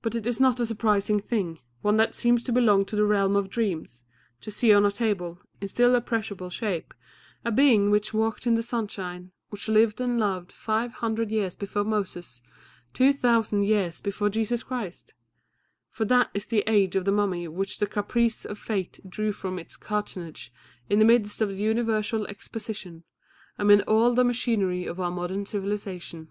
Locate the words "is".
0.14-0.36, 16.32-16.46